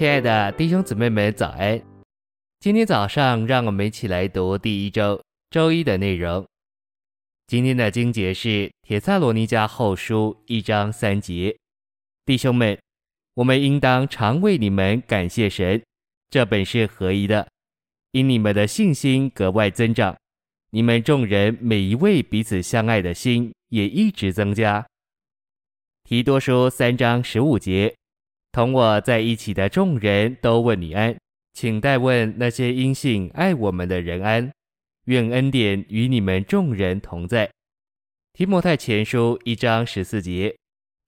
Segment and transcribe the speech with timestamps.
[0.00, 1.78] 亲爱的弟兄姊妹们，早安！
[2.58, 6.42] 今天早上，让我们一起来读第一周周一的内容。
[7.46, 8.48] 今天的经节是
[8.80, 11.54] 《帖撒罗尼迦后书》一章三节。
[12.24, 12.78] 弟兄们，
[13.34, 15.84] 我们应当常为你们感谢神，
[16.30, 17.46] 这本是合宜的，
[18.12, 20.16] 因你们的信心格外增长，
[20.70, 24.86] 你们众人每一位彼此相爱的心也一直增加。
[26.04, 27.94] 提多书三章十五节。
[28.52, 31.16] 同我在一起的众人都问你安，
[31.52, 34.50] 请代问那些因信爱我们的人安。
[35.04, 37.50] 愿恩典与你们众人同在。
[38.32, 40.56] 提摩太前书一章十四节，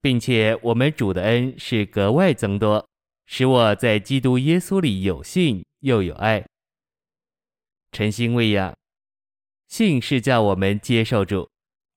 [0.01, 2.85] 并且我们主的恩是格外增多，
[3.25, 6.45] 使我在基督耶稣里有信又有爱。
[7.91, 8.73] 晨星喂养，
[9.67, 11.49] 信是叫我们接受主，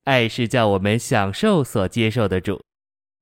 [0.04, 2.60] 爱是叫我们享受所接受的主。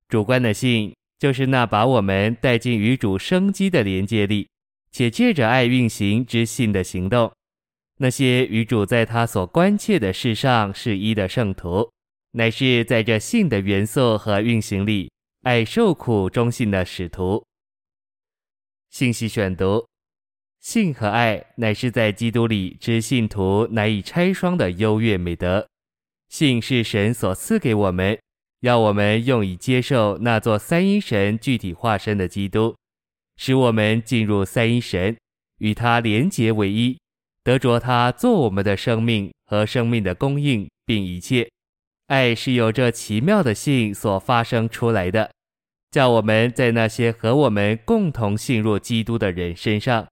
[0.09, 0.95] 主观的信。
[1.19, 4.49] 就是那把我们带进与主生机的连接里，
[4.91, 7.33] 且借着爱运行之信的行动。
[7.99, 11.91] 那些与主在他所关切的事上是一的圣徒，
[12.33, 15.11] 乃是在这信的元素和运行里，
[15.43, 17.47] 爱受苦忠信的使徒。
[18.91, 19.87] 信息选读：
[20.61, 25.67] 信和爱乃是在基督里之信徒难以拆双的优越美德。
[26.29, 28.19] 信是神所赐给我们。
[28.65, 32.75] 要我们用以接受那座三一神具体化身的基督，
[33.37, 35.15] 使我们进入三一神，
[35.59, 36.99] 与他连结为一，
[37.43, 41.47] 得着他做我们的生命和生命的供应，并一切。
[42.07, 45.31] 爱是由这奇妙的性所发生出来的，
[45.91, 50.09] 叫我们在那些和我们共同信入基督的人身上，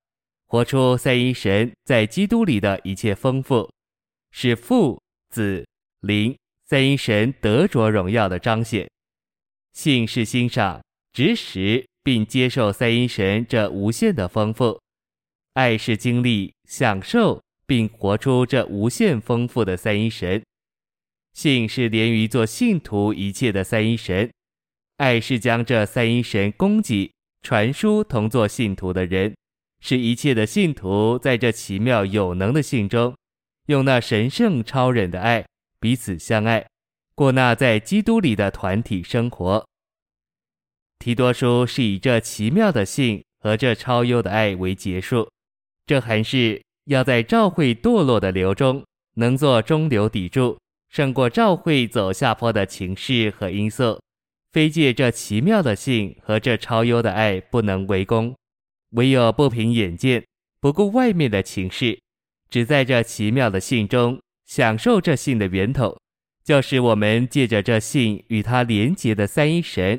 [0.46, 3.70] 活出三一神在基督里的一切丰富，
[4.30, 5.66] 是父、子、
[6.00, 6.36] 灵。
[6.72, 8.88] 三一神得着荣耀的彰显，
[9.74, 14.80] 信是欣赏、直识并接受三一神这无限的丰富；
[15.52, 20.42] 爱是经历、享受并活出这无限丰富的三一神。
[21.34, 24.30] 信是连于做信徒一切的三一神；
[24.96, 29.36] 爱是将这三一神供给、传输同做信徒的人，
[29.80, 33.14] 使一切的信徒在这奇妙有能的信中，
[33.66, 35.44] 用那神圣超人的爱。
[35.82, 36.64] 彼此相爱，
[37.12, 39.66] 过那在基督里的团体生活。
[41.00, 45.28] 提多书是以这奇妙的信和这超优的爱为结束。
[45.84, 48.84] 这还是要在教会堕落的流中，
[49.14, 50.56] 能做中流砥柱，
[50.88, 54.00] 胜过教会走下坡的情势和因素。
[54.52, 58.36] 非借这奇妙的信和这超优的爱不能为功，
[58.90, 60.24] 唯有不凭眼见，
[60.60, 61.98] 不顾外面的情势，
[62.48, 64.20] 只在这奇妙的信中。
[64.54, 65.98] 享受这信的源头，
[66.44, 69.98] 就是我们借着这信与他连结的三一神，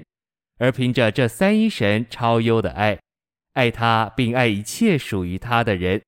[0.59, 2.99] 而凭着这三一神超优的爱，
[3.53, 5.99] 爱他并爱一切属于他的人，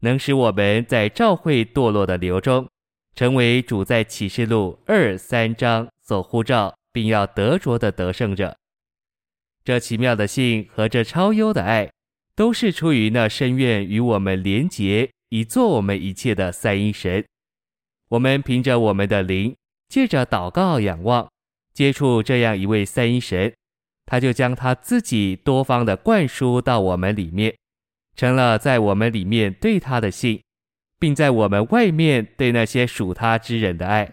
[0.00, 2.68] 能使我们在教会堕落的流中，
[3.14, 8.54] 成为主在启示录二三章所呼召并要得着的得胜者。
[9.64, 11.90] 这奇妙的信和这超优的爱，
[12.34, 17.24] 都是出于那深愿与我们连结以做我们一切的三一神。
[18.08, 19.56] 我们凭着我们的灵，
[19.88, 21.28] 借着祷告仰望，
[21.74, 23.52] 接触这样一位三一神，
[24.04, 27.56] 他就将他自己多方的灌输到我们里面，
[28.14, 30.40] 成了在我们里面对他的信，
[30.98, 34.10] 并在我们外面对那些属他之人的爱。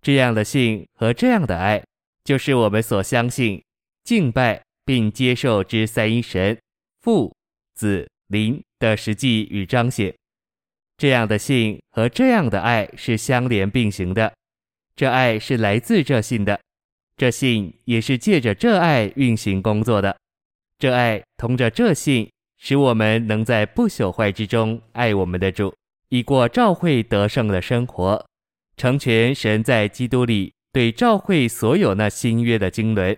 [0.00, 1.82] 这样的信和这样的爱，
[2.24, 3.62] 就是我们所相信、
[4.02, 6.58] 敬拜并接受之三一神
[7.00, 7.34] 父、
[7.74, 10.14] 子、灵的实际与彰显。
[10.96, 14.32] 这样的信和这样的爱是相连并行的，
[14.94, 16.60] 这爱是来自这信的，
[17.16, 20.16] 这信也是借着这爱运行工作的。
[20.78, 25.74] 这爱同着这信，使我们能在不朽坏之中爱我们的主，
[26.08, 28.24] 以过召会得胜的生活，
[28.76, 33.16] 成全神在基督里对召会所有那新约的经纶。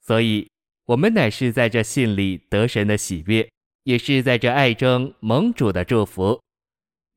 [0.00, 0.48] 所以，
[0.86, 3.48] 我们乃是在这信里得神的喜悦，
[3.84, 6.40] 也是在这爱中蒙主的祝福。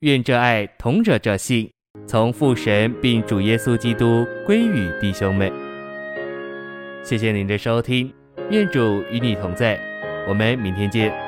[0.01, 1.71] 愿这爱同着这信，
[2.05, 5.51] 从父神并主耶稣基督归于弟兄们。
[7.03, 8.13] 谢谢您的收听，
[8.51, 9.79] 愿主与你同在，
[10.27, 11.26] 我们明天见。